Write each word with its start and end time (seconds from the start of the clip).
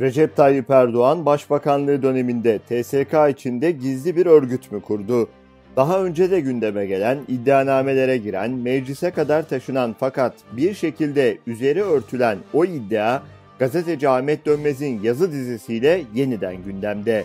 Recep 0.00 0.36
Tayyip 0.36 0.70
Erdoğan 0.70 1.26
başbakanlığı 1.26 2.02
döneminde 2.02 2.58
TSK 2.58 3.38
içinde 3.38 3.70
gizli 3.70 4.16
bir 4.16 4.26
örgüt 4.26 4.72
mü 4.72 4.80
kurdu? 4.80 5.28
Daha 5.76 6.04
önce 6.04 6.30
de 6.30 6.40
gündeme 6.40 6.86
gelen, 6.86 7.18
iddianamelere 7.28 8.16
giren, 8.16 8.50
meclise 8.50 9.10
kadar 9.10 9.48
taşınan 9.48 9.96
fakat 9.98 10.34
bir 10.52 10.74
şekilde 10.74 11.38
üzeri 11.46 11.82
örtülen 11.82 12.38
o 12.52 12.64
iddia 12.64 13.22
gazeteci 13.58 14.08
Ahmet 14.08 14.46
Dönmez'in 14.46 15.02
yazı 15.02 15.32
dizisiyle 15.32 16.02
yeniden 16.14 16.56
gündemde. 16.64 17.24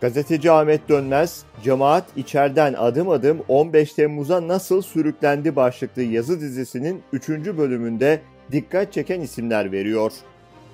Gazeteci 0.00 0.50
Ahmet 0.50 0.88
Dönmez, 0.88 1.44
cemaat 1.64 2.04
içeriden 2.16 2.74
adım 2.74 3.08
adım 3.08 3.38
15 3.48 3.92
Temmuz'a 3.92 4.48
nasıl 4.48 4.82
sürüklendi 4.82 5.56
başlıklı 5.56 6.02
yazı 6.02 6.40
dizisinin 6.40 7.02
3. 7.12 7.28
bölümünde 7.28 8.20
dikkat 8.52 8.92
çeken 8.92 9.20
isimler 9.20 9.72
veriyor. 9.72 10.12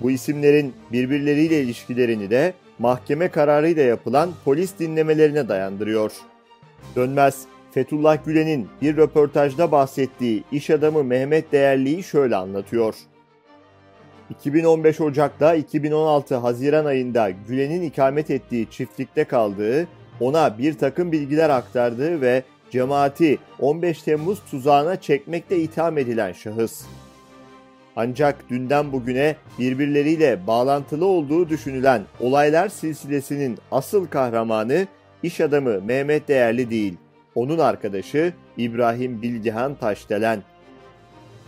Bu 0.01 0.11
isimlerin 0.11 0.75
birbirleriyle 0.93 1.61
ilişkilerini 1.63 2.31
de 2.31 2.55
mahkeme 2.79 3.29
kararıyla 3.29 3.83
yapılan 3.83 4.31
polis 4.45 4.79
dinlemelerine 4.79 5.49
dayandırıyor. 5.49 6.13
Dönmez, 6.97 7.45
Fethullah 7.71 8.25
Gülen'in 8.25 8.69
bir 8.83 8.97
röportajda 8.97 9.73
bahsettiği 9.73 10.45
iş 10.53 10.71
adamı 10.71 11.05
Mehmet 11.05 11.53
Değerli'yi 11.53 12.03
şöyle 12.03 12.37
anlatıyor. 12.37 12.95
2015 14.31 15.01
Ocak'ta 15.01 15.55
2016 15.55 16.37
Haziran 16.37 16.85
ayında 16.85 17.31
Gülen'in 17.49 17.83
ikamet 17.83 18.31
ettiği 18.31 18.71
çiftlikte 18.71 19.25
kaldığı, 19.25 19.89
ona 20.21 20.59
bir 20.59 20.79
takım 20.79 21.13
bilgiler 21.13 21.51
aktardığı 21.51 22.21
ve 22.21 22.43
cemaati 22.71 23.39
15 23.59 24.03
Temmuz 24.03 24.39
tuzağına 24.51 25.01
çekmekte 25.01 25.59
itham 25.59 25.99
edilen 25.99 26.33
şahıs. 26.33 26.83
Ancak 28.01 28.51
dünden 28.51 28.93
bugüne 28.93 29.37
birbirleriyle 29.59 30.47
bağlantılı 30.47 31.07
olduğu 31.07 31.49
düşünülen 31.49 32.03
olaylar 32.21 32.69
silsilesinin 32.69 33.59
asıl 33.71 34.07
kahramanı 34.07 34.87
iş 35.23 35.41
adamı 35.41 35.81
Mehmet 35.81 36.29
Değerli 36.29 36.71
değil, 36.71 36.97
onun 37.35 37.59
arkadaşı 37.59 38.33
İbrahim 38.57 39.23
Bilgihan 39.23 39.75
Taşdelen. 39.75 40.43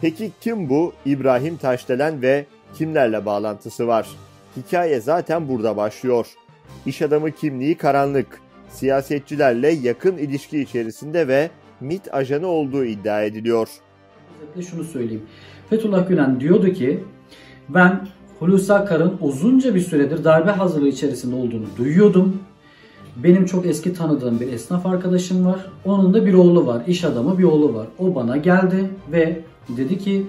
Peki 0.00 0.30
kim 0.40 0.68
bu 0.68 0.92
İbrahim 1.06 1.56
Taşdelen 1.56 2.22
ve 2.22 2.46
kimlerle 2.74 3.26
bağlantısı 3.26 3.86
var? 3.86 4.08
Hikaye 4.56 5.00
zaten 5.00 5.48
burada 5.48 5.76
başlıyor. 5.76 6.26
İş 6.86 7.02
adamı 7.02 7.30
kimliği 7.30 7.74
karanlık, 7.74 8.40
siyasetçilerle 8.68 9.70
yakın 9.70 10.18
ilişki 10.18 10.60
içerisinde 10.60 11.28
ve 11.28 11.50
MIT 11.80 12.14
ajanı 12.14 12.46
olduğu 12.46 12.84
iddia 12.84 13.22
ediliyor. 13.22 13.68
Özetle 14.42 14.62
şunu 14.62 14.84
söyleyeyim. 14.84 15.22
Fethullah 15.70 16.08
Gülen 16.08 16.40
diyordu 16.40 16.72
ki 16.72 17.04
ben 17.68 18.08
Hulusi 18.38 18.72
Akar'ın 18.72 19.16
uzunca 19.20 19.74
bir 19.74 19.80
süredir 19.80 20.24
darbe 20.24 20.50
hazırlığı 20.50 20.88
içerisinde 20.88 21.34
olduğunu 21.34 21.66
duyuyordum. 21.78 22.36
Benim 23.16 23.46
çok 23.46 23.66
eski 23.66 23.94
tanıdığım 23.94 24.40
bir 24.40 24.52
esnaf 24.52 24.86
arkadaşım 24.86 25.46
var. 25.46 25.66
Onun 25.84 26.14
da 26.14 26.26
bir 26.26 26.34
oğlu 26.34 26.66
var. 26.66 26.82
iş 26.86 27.04
adamı 27.04 27.38
bir 27.38 27.44
oğlu 27.44 27.74
var. 27.74 27.86
O 27.98 28.14
bana 28.14 28.36
geldi 28.36 28.90
ve 29.12 29.40
dedi 29.76 29.98
ki 29.98 30.26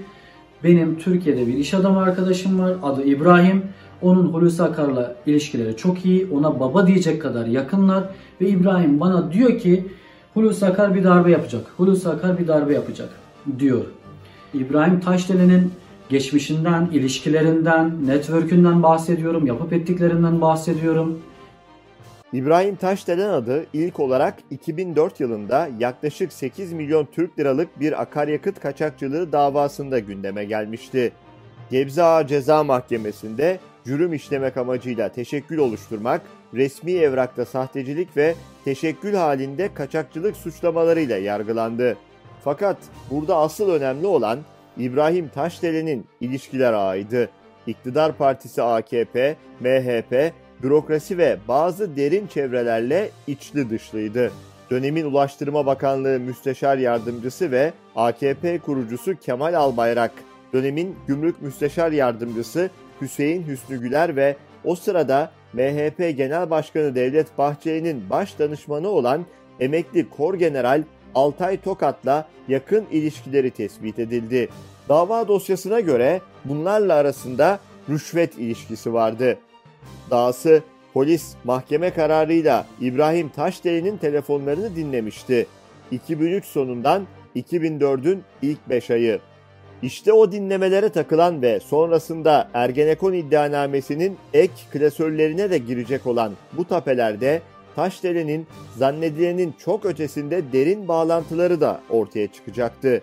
benim 0.64 0.98
Türkiye'de 0.98 1.48
bir 1.48 1.54
iş 1.54 1.74
adamı 1.74 2.00
arkadaşım 2.00 2.60
var. 2.60 2.76
Adı 2.84 3.04
İbrahim. 3.04 3.64
Onun 4.02 4.34
Hulusi 4.34 4.64
Akar'la 4.64 5.16
ilişkileri 5.26 5.78
çok 5.78 6.06
iyi. 6.06 6.28
Ona 6.32 6.60
baba 6.60 6.88
diyecek 6.88 7.22
kadar 7.22 7.46
yakınlar. 7.46 8.04
Ve 8.42 8.48
İbrahim 8.48 9.00
bana 9.00 9.32
diyor 9.32 9.60
ki 9.60 9.86
Hulusi 10.34 10.66
Akar 10.66 10.96
bir 10.96 11.04
darbe 11.04 11.32
yapacak. 11.32 11.66
Hulusi 11.78 12.10
Akar 12.10 12.40
bir 12.40 12.48
darbe 12.48 12.74
yapacak 12.74 13.10
diyor. 13.60 13.86
İbrahim 14.54 15.00
Taşdelen'in 15.00 15.72
geçmişinden, 16.10 16.90
ilişkilerinden, 16.92 18.08
network'ünden 18.08 18.84
bahsediyorum, 18.84 19.46
yapıp 19.46 19.74
ettiklerinden 19.74 20.42
bahsediyorum. 20.42 21.20
İbrahim 22.34 22.76
Taşdelen 22.76 23.30
adı 23.30 23.66
ilk 23.74 24.00
olarak 24.00 24.36
2004 24.52 25.20
yılında 25.20 25.70
yaklaşık 25.80 26.34
8 26.34 26.74
milyon 26.74 27.08
Türk 27.12 27.40
liralık 27.40 27.80
bir 27.80 28.02
akaryakıt 28.02 28.60
kaçakçılığı 28.60 29.32
davasında 29.32 30.00
gündeme 30.00 30.46
gelmişti. 30.46 31.12
Gebze 31.72 32.04
Ağa 32.04 32.28
Ceza 32.28 32.64
Mahkemesi'nde 32.64 33.60
cürüm 33.86 34.14
işlemek 34.14 34.58
amacıyla 34.58 35.10
teşekkül 35.10 35.58
oluşturmak, 35.58 36.22
resmi 36.54 36.92
evrakta 36.92 37.46
sahtecilik 37.46 38.18
ve 38.18 38.36
teşekkül 38.66 39.14
halinde 39.14 39.74
kaçakçılık 39.74 40.38
suçlamalarıyla 40.38 41.18
yargılandı. 41.18 41.98
Fakat 42.44 42.78
burada 43.12 43.38
asıl 43.38 43.70
önemli 43.70 44.08
olan 44.08 44.40
İbrahim 44.78 45.30
Taşdelen'in 45.30 46.06
ilişkiler 46.22 46.74
ağıydı. 46.74 47.30
İktidar 47.68 48.18
Partisi 48.18 48.64
AKP, 48.64 49.36
MHP, 49.60 50.34
bürokrasi 50.64 51.18
ve 51.18 51.38
bazı 51.48 51.96
derin 51.96 52.28
çevrelerle 52.28 53.10
içli 53.28 53.70
dışlıydı. 53.70 54.32
Dönemin 54.72 55.06
Ulaştırma 55.06 55.66
Bakanlığı 55.66 56.20
Müsteşar 56.20 56.78
Yardımcısı 56.78 57.52
ve 57.52 57.74
AKP 57.96 58.60
kurucusu 58.60 59.20
Kemal 59.20 59.54
Albayrak, 59.54 60.12
dönemin 60.54 60.96
Gümrük 61.08 61.42
Müsteşar 61.42 61.92
Yardımcısı 61.92 62.70
Hüseyin 63.02 63.48
Hüsnü 63.48 63.82
Güler 63.82 64.16
ve 64.16 64.36
o 64.66 64.76
sırada 64.76 65.32
MHP 65.54 66.18
Genel 66.18 66.50
Başkanı 66.50 66.96
Devlet 66.96 67.38
Bahçeli'nin 67.38 68.10
baş 68.10 68.40
danışmanı 68.40 68.90
olan 68.90 69.26
emekli 69.60 70.10
Kor 70.10 70.34
General 70.34 70.84
Altay 71.16 71.62
Tokat'la 71.62 72.28
yakın 72.48 72.86
ilişkileri 72.92 73.52
tespit 73.52 74.00
edildi. 74.00 74.50
Dava 74.90 75.28
dosyasına 75.28 75.80
göre 75.80 76.22
bunlarla 76.46 76.94
arasında 76.94 77.60
rüşvet 77.90 78.38
ilişkisi 78.38 78.94
vardı. 78.94 79.38
Dahası 80.12 80.64
polis 80.94 81.34
mahkeme 81.44 81.90
kararıyla 81.90 82.66
İbrahim 82.82 83.30
Taşdelen'in 83.30 83.98
telefonlarını 83.98 84.76
dinlemişti. 84.76 85.48
2003 85.92 86.46
sonundan 86.46 87.08
2004'ün 87.36 88.24
ilk 88.42 88.70
5 88.70 88.92
ayı. 88.92 89.20
İşte 89.82 90.14
o 90.14 90.32
dinlemelere 90.32 90.90
takılan 90.90 91.42
ve 91.42 91.60
sonrasında 91.60 92.50
Ergenekon 92.54 93.14
iddianamesinin 93.14 94.18
ek 94.34 94.54
klasörlerine 94.72 95.52
de 95.52 95.58
girecek 95.58 96.08
olan 96.08 96.34
bu 96.54 96.68
tapelerde 96.68 97.42
Taşdelen'in 97.76 98.48
zannedilenin 98.78 99.54
çok 99.66 99.86
ötesinde 99.86 100.52
derin 100.54 100.88
bağlantıları 100.88 101.62
da 101.62 101.82
ortaya 101.90 102.28
çıkacaktı. 102.28 103.02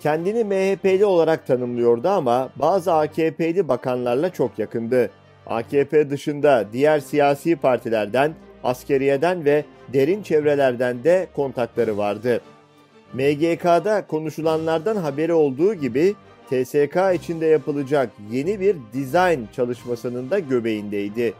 Kendini 0.00 0.44
MHP'li 0.44 1.04
olarak 1.04 1.46
tanımlıyordu 1.46 2.08
ama 2.08 2.50
bazı 2.56 2.92
AKP'li 2.92 3.68
bakanlarla 3.68 4.32
çok 4.32 4.58
yakındı. 4.58 5.10
AKP 5.46 6.10
dışında 6.10 6.64
diğer 6.72 7.00
siyasi 7.00 7.56
partilerden, 7.56 8.34
askeriyeden 8.64 9.44
ve 9.44 9.64
derin 9.92 10.22
çevrelerden 10.22 11.04
de 11.04 11.26
kontakları 11.36 11.98
vardı. 11.98 12.40
MGK'da 13.14 14.06
konuşulanlardan 14.06 14.96
haberi 14.96 15.32
olduğu 15.32 15.74
gibi 15.74 16.14
TSK 16.50 16.96
içinde 17.14 17.46
yapılacak 17.46 18.10
yeni 18.30 18.60
bir 18.60 18.76
dizayn 18.92 19.48
çalışmasının 19.56 20.30
da 20.30 20.38
göbeğindeydi. 20.38 21.34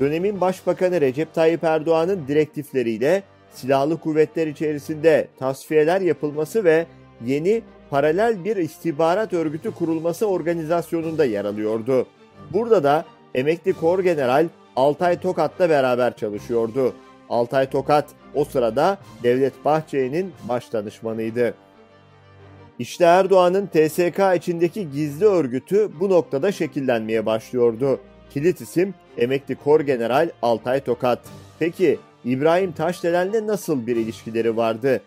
Dönemin 0.00 0.40
Başbakanı 0.40 1.00
Recep 1.00 1.34
Tayyip 1.34 1.64
Erdoğan'ın 1.64 2.28
direktifleriyle 2.28 3.22
silahlı 3.52 4.00
kuvvetler 4.00 4.46
içerisinde 4.46 5.28
tasfiyeler 5.38 6.00
yapılması 6.00 6.64
ve 6.64 6.86
yeni 7.26 7.62
paralel 7.90 8.44
bir 8.44 8.56
istihbarat 8.56 9.32
örgütü 9.32 9.74
kurulması 9.74 10.26
organizasyonunda 10.26 11.24
yer 11.24 11.44
alıyordu. 11.44 12.06
Burada 12.52 12.84
da 12.84 13.04
emekli 13.34 13.72
kor 13.72 13.98
general 13.98 14.48
Altay 14.76 15.20
Tokat'la 15.20 15.70
beraber 15.70 16.16
çalışıyordu. 16.16 16.94
Altay 17.28 17.70
Tokat 17.70 18.08
o 18.34 18.44
sırada 18.44 18.98
Devlet 19.22 19.64
Bahçeli'nin 19.64 20.32
baş 20.48 20.72
danışmanıydı. 20.72 21.54
İşte 22.78 23.04
Erdoğan'ın 23.04 23.66
TSK 23.66 24.20
içindeki 24.36 24.90
gizli 24.90 25.24
örgütü 25.24 25.90
bu 26.00 26.10
noktada 26.10 26.52
şekillenmeye 26.52 27.26
başlıyordu. 27.26 28.00
Kilit 28.34 28.60
isim 28.60 28.94
emekli 29.18 29.54
kor 29.54 29.80
general 29.80 30.30
Altay 30.42 30.84
Tokat. 30.84 31.18
Peki 31.58 31.98
İbrahim 32.24 32.72
Taşdelen'le 32.72 33.46
nasıl 33.46 33.86
bir 33.86 33.96
ilişkileri 33.96 34.56
vardı? 34.56 35.02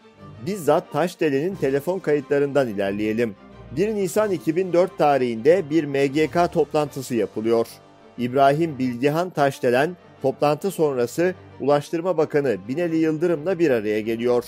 Bizzat 0.46 0.92
Taşdelen'in 0.92 1.56
telefon 1.56 2.00
kayıtlarından 2.00 2.68
ilerleyelim. 2.68 3.36
1 3.72 3.96
Nisan 3.96 4.32
2004 4.32 4.98
tarihinde 4.98 5.70
bir 5.70 5.84
MGK 5.84 6.54
toplantısı 6.54 7.16
yapılıyor. 7.16 7.68
İbrahim 8.18 8.80
Bilgihan 8.80 9.30
Taşdelen 9.30 9.98
toplantı 10.22 10.72
sonrası 10.72 11.36
Ulaştırma 11.60 12.18
Bakanı 12.18 12.58
Binali 12.68 12.98
Yıldırım'la 12.98 13.60
bir 13.60 13.72
araya 13.72 14.02
geliyor. 14.02 14.44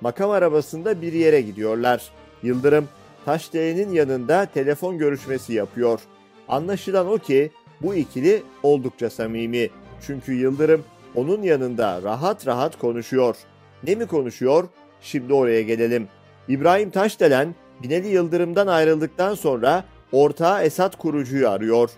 Makam 0.00 0.30
arabasında 0.30 1.02
bir 1.02 1.12
yere 1.12 1.40
gidiyorlar. 1.40 2.10
Yıldırım 2.42 2.88
Taşdelen'in 3.24 3.92
yanında 3.92 4.46
telefon 4.46 4.98
görüşmesi 4.98 5.52
yapıyor. 5.52 6.00
Anlaşılan 6.48 7.08
o 7.08 7.18
ki 7.18 7.50
bu 7.82 7.94
ikili 7.94 8.42
oldukça 8.62 9.10
samimi. 9.10 9.68
Çünkü 10.06 10.32
Yıldırım 10.32 10.84
onun 11.14 11.42
yanında 11.42 12.02
rahat 12.02 12.46
rahat 12.46 12.78
konuşuyor. 12.78 13.36
Ne 13.84 13.94
mi 13.94 14.06
konuşuyor? 14.06 14.68
Şimdi 15.00 15.32
oraya 15.32 15.62
gelelim. 15.62 16.08
İbrahim 16.48 16.90
Taşdelen 16.90 17.54
Binali 17.82 18.08
Yıldırım'dan 18.08 18.66
ayrıldıktan 18.66 19.34
sonra 19.34 19.84
ortağı 20.12 20.62
Esat 20.62 20.98
Kurucu'yu 20.98 21.48
arıyor. 21.50 21.90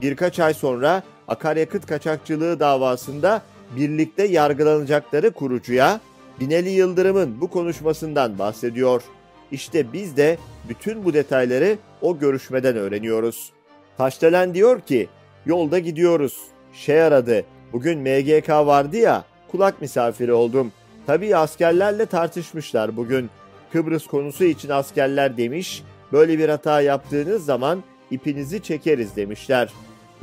birkaç 0.00 0.40
ay 0.40 0.54
sonra 0.54 1.02
akaryakıt 1.28 1.86
kaçakçılığı 1.86 2.60
davasında 2.60 3.42
birlikte 3.76 4.26
yargılanacakları 4.26 5.30
kurucuya 5.30 6.00
Binali 6.40 6.70
Yıldırım'ın 6.70 7.40
bu 7.40 7.50
konuşmasından 7.50 8.38
bahsediyor. 8.38 9.02
İşte 9.50 9.92
biz 9.92 10.16
de 10.16 10.38
bütün 10.68 11.04
bu 11.04 11.14
detayları 11.14 11.78
o 12.00 12.18
görüşmeden 12.18 12.76
öğreniyoruz. 12.76 13.52
Taşdelen 13.98 14.54
diyor 14.54 14.80
ki, 14.80 15.08
yolda 15.46 15.78
gidiyoruz. 15.78 16.38
Şey 16.72 17.02
aradı, 17.02 17.44
bugün 17.72 17.98
MGK 17.98 18.48
vardı 18.48 18.96
ya, 18.96 19.24
kulak 19.48 19.80
misafiri 19.80 20.32
oldum. 20.32 20.72
Tabii 21.06 21.36
askerlerle 21.36 22.06
tartışmışlar 22.06 22.96
bugün. 22.96 23.30
Kıbrıs 23.72 24.06
konusu 24.06 24.44
için 24.44 24.68
askerler 24.68 25.36
demiş, 25.36 25.82
böyle 26.12 26.38
bir 26.38 26.48
hata 26.48 26.80
yaptığınız 26.80 27.44
zaman 27.44 27.82
ipinizi 28.10 28.62
çekeriz 28.62 29.16
demişler. 29.16 29.72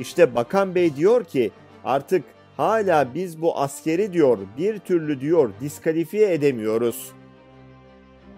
İşte 0.00 0.34
Bakan 0.34 0.74
Bey 0.74 0.96
diyor 0.96 1.24
ki 1.24 1.50
artık 1.84 2.24
hala 2.56 3.14
biz 3.14 3.42
bu 3.42 3.58
askeri 3.58 4.12
diyor 4.12 4.38
bir 4.58 4.78
türlü 4.78 5.20
diyor 5.20 5.50
diskalifiye 5.60 6.34
edemiyoruz. 6.34 7.12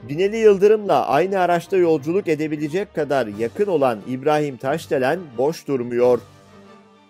Bineli 0.09 0.37
Yıldırım'la 0.37 1.07
aynı 1.07 1.39
araçta 1.39 1.77
yolculuk 1.77 2.29
edebilecek 2.29 2.95
kadar 2.95 3.27
yakın 3.27 3.67
olan 3.67 3.99
İbrahim 4.09 4.57
Taşdelen 4.57 5.21
boş 5.39 5.69
durmuyor. 5.69 6.21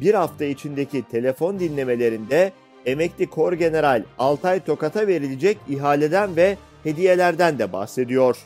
Bir 0.01 0.15
hafta 0.15 0.45
içindeki 0.45 1.03
telefon 1.03 1.59
dinlemelerinde 1.59 2.53
emekli 2.87 3.27
kor 3.27 3.53
general 3.53 4.03
Altay 4.19 4.61
Tokat'a 4.61 5.07
verilecek 5.07 5.59
ihaleden 5.69 6.37
ve 6.37 6.57
hediyelerden 6.83 7.59
de 7.59 7.73
bahsediyor. 7.73 8.37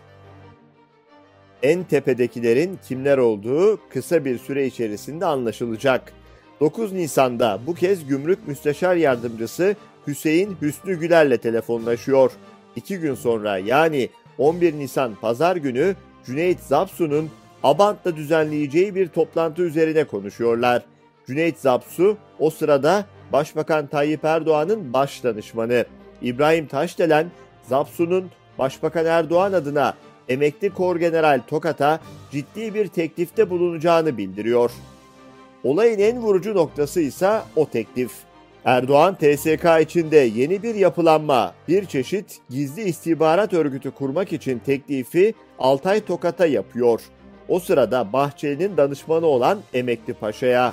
En 1.63 1.85
tepedekilerin 1.85 2.79
kimler 2.89 3.19
olduğu 3.19 3.81
kısa 3.91 4.25
bir 4.25 4.39
süre 4.39 4.67
içerisinde 4.67 5.27
anlaşılacak. 5.27 6.13
9 6.61 6.93
Nisan'da 6.93 7.61
bu 7.67 7.75
kez 7.75 8.07
Gümrük 8.07 8.49
Müsteşar 8.49 8.97
Yardımcısı 8.97 9.77
Hüseyin 10.07 10.57
Hüsnü 10.63 11.01
Güler'le 11.01 11.37
telefonlaşıyor. 11.37 12.33
İki 12.77 12.99
gün 12.99 13.15
sonra 13.15 13.59
yani 13.59 14.09
11 14.39 14.79
Nisan 14.79 15.15
Pazar 15.15 15.57
günü 15.57 15.97
Cüneyt 16.27 16.61
Zapsu'nun 16.61 17.31
Abant'ta 17.63 18.17
düzenleyeceği 18.17 18.95
bir 18.95 19.09
toplantı 19.09 19.63
üzerine 19.63 20.05
konuşuyorlar. 20.05 20.83
Cüneyt 21.31 21.59
Zapsu 21.59 22.17
o 22.39 22.51
sırada 22.51 23.05
Başbakan 23.33 23.87
Tayyip 23.87 24.25
Erdoğan'ın 24.25 24.93
baş 24.93 25.25
danışmanı. 25.25 25.85
İbrahim 26.23 26.67
Taşdelen, 26.67 27.31
Zapsu'nun 27.63 28.31
Başbakan 28.59 29.07
Erdoğan 29.07 29.53
adına 29.53 29.95
emekli 30.29 30.71
Kor 30.71 30.97
General 30.97 31.41
Tokat'a 31.47 32.01
ciddi 32.31 32.75
bir 32.75 32.87
teklifte 32.87 33.51
bulunacağını 33.51 34.19
bildiriyor. 34.19 34.71
Olayın 35.65 35.99
en 35.99 36.19
vurucu 36.19 36.55
noktası 36.55 37.01
ise 37.01 37.41
o 37.57 37.69
teklif. 37.69 38.13
Erdoğan 38.65 39.15
TSK 39.15 39.67
içinde 39.81 40.17
yeni 40.17 40.63
bir 40.63 40.75
yapılanma, 40.75 41.55
bir 41.69 41.85
çeşit 41.85 42.41
gizli 42.49 42.83
istihbarat 42.83 43.53
örgütü 43.53 43.91
kurmak 43.91 44.33
için 44.33 44.59
teklifi 44.59 45.35
Altay 45.59 46.05
Tokat'a 46.05 46.47
yapıyor. 46.47 47.01
O 47.49 47.61
sırada 47.61 48.13
Bahçeli'nin 48.13 48.77
danışmanı 48.77 49.27
olan 49.27 49.59
Emekli 49.75 50.15
Paşa'ya. 50.15 50.73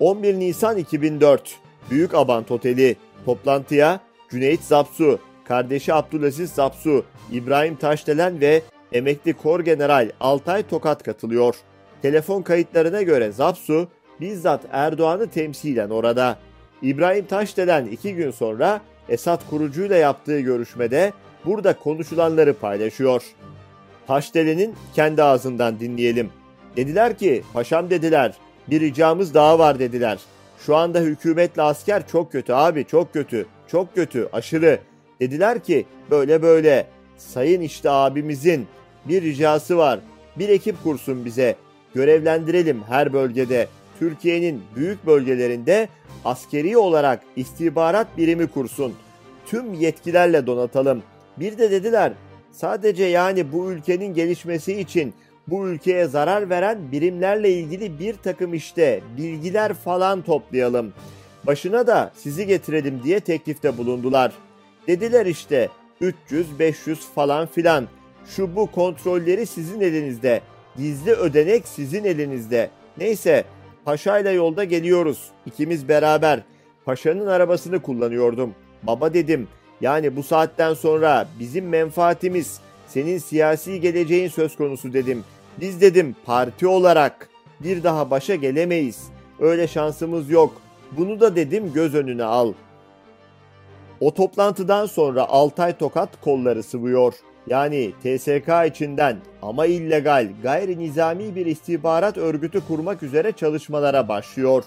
11 0.00 0.34
Nisan 0.34 0.78
2004 0.78 1.56
Büyük 1.90 2.14
Abant 2.14 2.50
Oteli 2.50 2.96
toplantıya 3.24 4.00
Cüneyt 4.30 4.60
Zapsu, 4.60 5.18
kardeşi 5.44 5.94
Abdülaziz 5.94 6.50
Zapsu, 6.50 7.04
İbrahim 7.32 7.76
Taşdelen 7.76 8.40
ve 8.40 8.62
emekli 8.92 9.32
Kor 9.32 9.60
General 9.60 10.10
Altay 10.20 10.62
Tokat 10.62 11.02
katılıyor. 11.02 11.54
Telefon 12.02 12.42
kayıtlarına 12.42 13.02
göre 13.02 13.32
Zapsu 13.32 13.88
bizzat 14.20 14.60
Erdoğan'ı 14.72 15.30
temsilen 15.30 15.90
orada. 15.90 16.38
İbrahim 16.82 17.26
Taşdelen 17.26 17.86
iki 17.86 18.14
gün 18.14 18.30
sonra 18.30 18.80
Esad 19.08 19.40
kurucuyla 19.50 19.96
yaptığı 19.96 20.40
görüşmede 20.40 21.12
burada 21.44 21.78
konuşulanları 21.78 22.54
paylaşıyor. 22.54 23.22
Taşdelen'in 24.06 24.74
kendi 24.94 25.22
ağzından 25.22 25.80
dinleyelim. 25.80 26.30
Dediler 26.76 27.18
ki, 27.18 27.42
paşam 27.52 27.90
dediler, 27.90 28.34
bir 28.70 28.80
ricamız 28.80 29.34
daha 29.34 29.58
var 29.58 29.78
dediler. 29.78 30.18
Şu 30.66 30.76
anda 30.76 31.00
hükümetle 31.00 31.62
asker 31.62 32.08
çok 32.08 32.32
kötü 32.32 32.52
abi, 32.52 32.84
çok 32.84 33.12
kötü, 33.12 33.46
çok 33.68 33.94
kötü, 33.94 34.28
aşırı. 34.32 34.78
Dediler 35.20 35.64
ki, 35.64 35.86
böyle 36.10 36.42
böyle, 36.42 36.86
sayın 37.16 37.60
işte 37.60 37.90
abimizin 37.90 38.66
bir 39.08 39.22
ricası 39.22 39.76
var. 39.76 40.00
Bir 40.38 40.48
ekip 40.48 40.82
kursun 40.82 41.24
bize. 41.24 41.56
Görevlendirelim 41.94 42.82
her 42.88 43.12
bölgede. 43.12 43.68
Türkiye'nin 43.98 44.62
büyük 44.76 45.06
bölgelerinde 45.06 45.88
askeri 46.24 46.78
olarak 46.78 47.22
istihbarat 47.36 48.06
birimi 48.16 48.46
kursun. 48.46 48.94
Tüm 49.46 49.74
yetkilerle 49.74 50.46
donatalım. 50.46 51.02
Bir 51.36 51.58
de 51.58 51.70
dediler 51.70 52.12
sadece 52.52 53.04
yani 53.04 53.52
bu 53.52 53.70
ülkenin 53.72 54.14
gelişmesi 54.14 54.80
için 54.80 55.14
bu 55.50 55.68
ülkeye 55.68 56.06
zarar 56.06 56.50
veren 56.50 56.92
birimlerle 56.92 57.50
ilgili 57.50 57.98
bir 57.98 58.14
takım 58.14 58.54
işte 58.54 59.00
bilgiler 59.16 59.74
falan 59.74 60.22
toplayalım. 60.22 60.92
Başına 61.46 61.86
da 61.86 62.12
sizi 62.16 62.46
getirelim 62.46 63.00
diye 63.04 63.20
teklifte 63.20 63.78
bulundular. 63.78 64.32
Dediler 64.86 65.26
işte 65.26 65.68
300 66.00 66.58
500 66.58 67.00
falan 67.14 67.46
filan. 67.46 67.88
Şu 68.26 68.56
bu 68.56 68.66
kontrolleri 68.66 69.46
sizin 69.46 69.80
elinizde. 69.80 70.40
Gizli 70.76 71.12
ödenek 71.12 71.68
sizin 71.68 72.04
elinizde. 72.04 72.70
Neyse 72.98 73.44
Paşa'yla 73.84 74.30
yolda 74.30 74.64
geliyoruz. 74.64 75.30
İkimiz 75.46 75.88
beraber. 75.88 76.40
Paşa'nın 76.84 77.26
arabasını 77.26 77.82
kullanıyordum. 77.82 78.54
Baba 78.82 79.14
dedim. 79.14 79.48
Yani 79.80 80.16
bu 80.16 80.22
saatten 80.22 80.74
sonra 80.74 81.28
bizim 81.40 81.68
menfaatimiz, 81.68 82.60
senin 82.88 83.18
siyasi 83.18 83.80
geleceğin 83.80 84.28
söz 84.28 84.56
konusu 84.56 84.92
dedim. 84.92 85.24
Biz 85.60 85.80
dedim 85.80 86.16
parti 86.26 86.66
olarak 86.66 87.28
bir 87.60 87.82
daha 87.82 88.10
başa 88.10 88.34
gelemeyiz. 88.34 89.08
Öyle 89.40 89.68
şansımız 89.68 90.30
yok. 90.30 90.52
Bunu 90.92 91.20
da 91.20 91.36
dedim 91.36 91.72
göz 91.72 91.94
önüne 91.94 92.24
al. 92.24 92.52
O 94.00 94.14
toplantıdan 94.14 94.86
sonra 94.86 95.28
Altay 95.28 95.78
Tokat 95.78 96.20
kolları 96.20 96.62
sıvıyor 96.62 97.14
yani 97.46 97.92
TSK 98.02 98.48
içinden 98.66 99.16
ama 99.42 99.66
illegal, 99.66 100.28
gayri 100.42 100.78
nizami 100.78 101.34
bir 101.36 101.46
istihbarat 101.46 102.18
örgütü 102.18 102.66
kurmak 102.66 103.02
üzere 103.02 103.32
çalışmalara 103.32 104.08
başlıyor. 104.08 104.64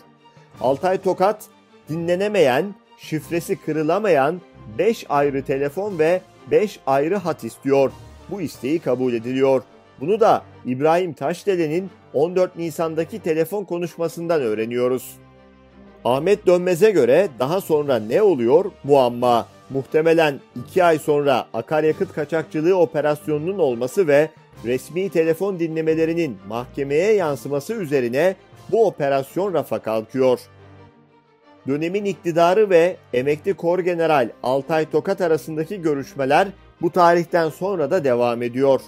Altay 0.61 0.97
Tokat 0.97 1.45
dinlenemeyen, 1.89 2.75
şifresi 2.97 3.55
kırılamayan 3.55 4.41
5 4.77 5.05
ayrı 5.09 5.43
telefon 5.43 5.99
ve 5.99 6.21
5 6.51 6.79
ayrı 6.87 7.15
hat 7.15 7.43
istiyor. 7.43 7.91
Bu 8.29 8.41
isteği 8.41 8.79
kabul 8.79 9.13
ediliyor. 9.13 9.63
Bunu 10.01 10.19
da 10.19 10.43
İbrahim 10.65 11.13
Taşdelen'in 11.13 11.89
14 12.13 12.55
Nisan'daki 12.55 13.19
telefon 13.19 13.63
konuşmasından 13.63 14.41
öğreniyoruz. 14.41 15.17
Ahmet 16.05 16.45
Dönmez'e 16.45 16.91
göre 16.91 17.27
daha 17.39 17.61
sonra 17.61 17.99
ne 17.99 18.21
oluyor? 18.21 18.65
Muamma 18.83 19.47
muhtemelen 19.69 20.39
2 20.67 20.83
ay 20.83 20.99
sonra 20.99 21.47
akaryakıt 21.53 22.13
kaçakçılığı 22.13 22.75
operasyonunun 22.75 23.59
olması 23.59 24.07
ve 24.07 24.29
resmi 24.65 25.09
telefon 25.09 25.59
dinlemelerinin 25.59 26.37
mahkemeye 26.47 27.13
yansıması 27.13 27.73
üzerine 27.73 28.35
bu 28.71 28.87
operasyon 28.87 29.53
rafa 29.53 29.79
kalkıyor. 29.79 30.39
Dönemin 31.67 32.05
iktidarı 32.05 32.69
ve 32.69 32.95
emekli 33.13 33.53
kor 33.53 33.79
general 33.79 34.29
Altay 34.43 34.89
Tokat 34.89 35.21
arasındaki 35.21 35.81
görüşmeler 35.81 36.47
bu 36.81 36.89
tarihten 36.91 37.49
sonra 37.49 37.91
da 37.91 38.03
devam 38.03 38.41
ediyor. 38.41 38.81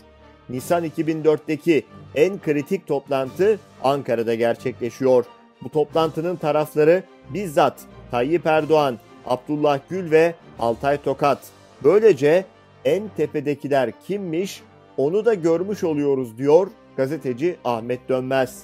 Nisan 0.50 0.85
2004'teki 0.85 1.83
en 2.15 2.41
kritik 2.41 2.88
toplantı 2.88 3.59
Ankara'da 3.83 4.35
gerçekleşiyor. 4.35 5.25
Bu 5.63 5.69
toplantının 5.69 6.35
tarafları 6.35 7.03
bizzat 7.29 7.79
Tayyip 8.12 8.45
Erdoğan, 8.45 9.00
Abdullah 9.25 9.79
Gül 9.89 10.12
ve 10.12 10.35
Altay 10.59 11.03
Tokat. 11.03 11.39
Böylece 11.83 12.45
en 12.85 13.03
tepedekiler 13.17 13.91
kimmiş 14.07 14.62
onu 14.97 15.25
da 15.25 15.33
görmüş 15.33 15.83
oluyoruz 15.83 16.38
diyor 16.38 16.67
gazeteci 16.97 17.55
Ahmet 17.65 18.09
Dönmez. 18.09 18.63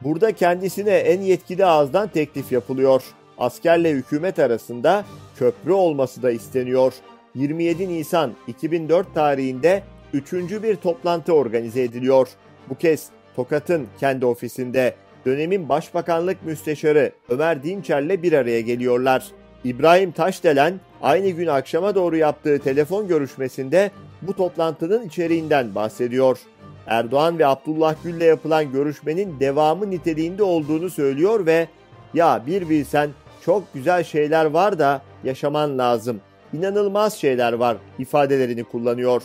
Burada 0.00 0.32
kendisine 0.32 0.94
en 0.94 1.20
yetkili 1.20 1.64
ağızdan 1.64 2.08
teklif 2.08 2.52
yapılıyor. 2.52 3.02
Askerle 3.38 3.90
hükümet 3.90 4.38
arasında 4.38 5.04
köprü 5.36 5.72
olması 5.72 6.22
da 6.22 6.30
isteniyor. 6.30 6.92
27 7.34 7.88
Nisan 7.88 8.32
2004 8.46 9.14
tarihinde 9.14 9.82
üçüncü 10.12 10.62
bir 10.62 10.76
toplantı 10.76 11.32
organize 11.32 11.82
ediliyor. 11.82 12.28
Bu 12.68 12.74
kez 12.74 13.08
Tokat'ın 13.36 13.86
kendi 14.00 14.26
ofisinde 14.26 14.94
dönemin 15.26 15.68
Başbakanlık 15.68 16.46
Müsteşarı 16.46 17.12
Ömer 17.28 17.62
Dinçer'le 17.62 18.22
bir 18.22 18.32
araya 18.32 18.60
geliyorlar. 18.60 19.26
İbrahim 19.64 20.12
Taşdelen 20.12 20.80
aynı 21.02 21.28
gün 21.28 21.46
akşama 21.46 21.94
doğru 21.94 22.16
yaptığı 22.16 22.58
telefon 22.58 23.08
görüşmesinde 23.08 23.90
bu 24.22 24.36
toplantının 24.36 25.06
içeriğinden 25.06 25.74
bahsediyor. 25.74 26.38
Erdoğan 26.86 27.38
ve 27.38 27.46
Abdullah 27.46 27.94
Gül'le 28.04 28.24
yapılan 28.24 28.72
görüşmenin 28.72 29.40
devamı 29.40 29.90
niteliğinde 29.90 30.42
olduğunu 30.42 30.90
söylüyor 30.90 31.46
ve 31.46 31.68
ya 32.14 32.42
bir 32.46 32.68
bilsen 32.68 33.10
çok 33.44 33.74
güzel 33.74 34.04
şeyler 34.04 34.44
var 34.44 34.78
da 34.78 35.02
yaşaman 35.24 35.78
lazım. 35.78 36.20
İnanılmaz 36.52 37.14
şeyler 37.14 37.52
var 37.52 37.76
ifadelerini 37.98 38.64
kullanıyor. 38.64 39.22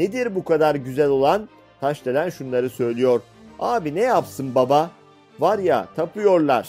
Nedir 0.00 0.34
bu 0.34 0.44
kadar 0.44 0.74
güzel 0.74 1.08
olan? 1.08 1.48
Taşdelen 1.80 2.30
şunları 2.30 2.70
söylüyor. 2.70 3.20
Abi 3.58 3.94
ne 3.94 4.00
yapsın 4.00 4.54
baba? 4.54 4.90
Var 5.40 5.58
ya 5.58 5.88
tapıyorlar. 5.96 6.68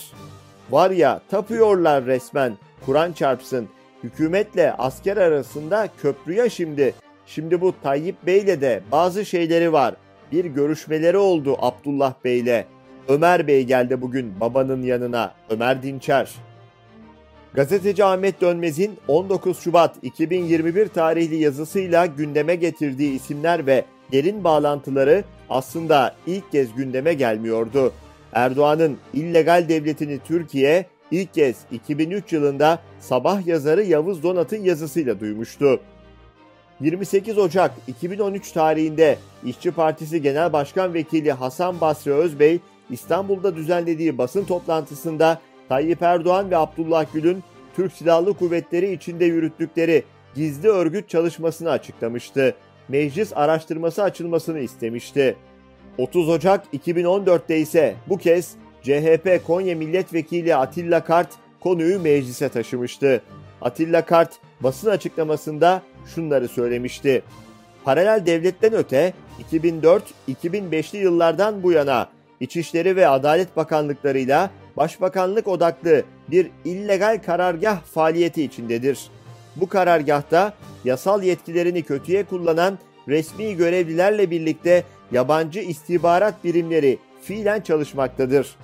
Var 0.71 0.91
ya 0.91 1.21
tapıyorlar 1.29 2.05
resmen. 2.05 2.57
Kur'an 2.85 3.11
çarpsın. 3.11 3.67
Hükümetle 4.03 4.73
asker 4.73 5.17
arasında 5.17 5.89
köprüye 6.01 6.49
şimdi. 6.49 6.93
Şimdi 7.25 7.61
bu 7.61 7.73
Tayyip 7.83 8.15
Bey'le 8.25 8.61
de 8.61 8.83
bazı 8.91 9.25
şeyleri 9.25 9.73
var. 9.73 9.95
Bir 10.31 10.45
görüşmeleri 10.45 11.17
oldu 11.17 11.55
Abdullah 11.59 12.13
Bey'le. 12.25 12.65
Ömer 13.07 13.47
Bey 13.47 13.63
geldi 13.63 14.01
bugün 14.01 14.39
babanın 14.39 14.81
yanına. 14.81 15.33
Ömer 15.49 15.83
Dinçer. 15.83 16.31
Gazeteci 17.53 18.03
Ahmet 18.03 18.41
Dönmez'in 18.41 18.97
19 19.07 19.59
Şubat 19.59 19.95
2021 20.01 20.87
tarihli 20.87 21.35
yazısıyla 21.35 22.05
gündeme 22.05 22.55
getirdiği 22.55 23.15
isimler 23.15 23.65
ve 23.65 23.85
derin 24.11 24.43
bağlantıları 24.43 25.23
aslında 25.49 26.15
ilk 26.27 26.51
kez 26.51 26.75
gündeme 26.75 27.13
gelmiyordu. 27.13 27.93
Erdoğan'ın 28.33 28.97
illegal 29.13 29.69
devletini 29.69 30.19
Türkiye 30.27 30.85
ilk 31.11 31.33
kez 31.33 31.55
2003 31.71 32.33
yılında 32.33 32.79
sabah 32.99 33.47
yazarı 33.47 33.83
Yavuz 33.83 34.23
Donat'ın 34.23 34.63
yazısıyla 34.63 35.19
duymuştu. 35.19 35.79
28 36.81 37.37
Ocak 37.37 37.71
2013 37.87 38.51
tarihinde 38.51 39.17
İşçi 39.45 39.71
Partisi 39.71 40.21
Genel 40.21 40.53
Başkan 40.53 40.93
Vekili 40.93 41.31
Hasan 41.31 41.81
Basri 41.81 42.13
Özbey 42.13 42.59
İstanbul'da 42.89 43.55
düzenlediği 43.55 44.17
basın 44.17 44.45
toplantısında 44.45 45.41
Tayyip 45.71 46.01
Erdoğan 46.01 46.51
ve 46.51 46.57
Abdullah 46.57 47.05
Gül'ün 47.13 47.43
Türk 47.75 47.93
Silahlı 47.93 48.33
Kuvvetleri 48.33 48.93
içinde 48.93 49.25
yürüttükleri 49.25 50.03
gizli 50.35 50.67
örgüt 50.69 51.09
çalışmasını 51.09 51.69
açıklamıştı. 51.69 52.55
Meclis 52.87 53.33
araştırması 53.35 54.03
açılmasını 54.03 54.59
istemişti. 54.59 55.35
30 55.97 56.29
Ocak 56.29 56.65
2014'te 56.73 57.57
ise 57.57 57.95
bu 58.07 58.17
kez 58.17 58.55
CHP 58.83 59.41
Konya 59.47 59.75
Milletvekili 59.75 60.55
Atilla 60.55 61.03
Kart 61.03 61.29
konuyu 61.59 61.99
meclise 61.99 62.49
taşımıştı. 62.49 63.21
Atilla 63.61 64.05
Kart 64.05 64.31
basın 64.61 64.89
açıklamasında 64.89 65.81
şunları 66.15 66.47
söylemişti. 66.47 67.23
Paralel 67.83 68.25
devletten 68.25 68.73
öte 68.73 69.13
2004-2005'li 69.51 70.97
yıllardan 70.97 71.63
bu 71.63 71.71
yana 71.71 72.09
İçişleri 72.39 72.95
ve 72.95 73.07
Adalet 73.07 73.57
Bakanlıklarıyla 73.57 74.49
Başbakanlık 74.77 75.47
odaklı 75.47 76.03
bir 76.27 76.51
illegal 76.65 77.21
karargah 77.25 77.81
faaliyeti 77.81 78.43
içindedir. 78.43 79.09
Bu 79.55 79.69
karargahta 79.69 80.53
yasal 80.83 81.23
yetkilerini 81.23 81.83
kötüye 81.83 82.23
kullanan 82.23 82.77
resmi 83.07 83.55
görevlilerle 83.55 84.31
birlikte 84.31 84.83
yabancı 85.11 85.59
istihbarat 85.59 86.43
birimleri 86.43 86.97
fiilen 87.21 87.61
çalışmaktadır. 87.61 88.55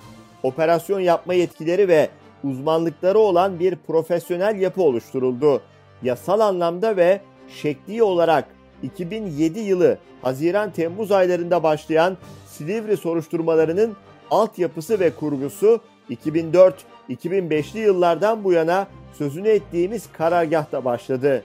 Operasyon 0.42 1.00
yapma 1.00 1.34
yetkileri 1.34 1.88
ve 1.88 2.08
uzmanlıkları 2.44 3.18
olan 3.18 3.60
bir 3.60 3.76
profesyonel 3.86 4.60
yapı 4.60 4.82
oluşturuldu. 4.82 5.62
Yasal 6.02 6.40
anlamda 6.40 6.96
ve 6.96 7.20
şekli 7.48 8.02
olarak 8.02 8.44
2007 8.82 9.60
yılı 9.60 9.98
Haziran-Temmuz 10.22 11.12
aylarında 11.12 11.62
başlayan 11.62 12.16
Silivri 12.46 12.96
soruşturmalarının 12.96 13.96
altyapısı 14.30 15.00
ve 15.00 15.10
kurgusu 15.10 15.80
2004-2005'li 16.10 17.78
yıllardan 17.78 18.44
bu 18.44 18.52
yana 18.52 18.86
sözünü 19.12 19.48
ettiğimiz 19.48 20.12
karargahta 20.12 20.84
başladı. 20.84 21.44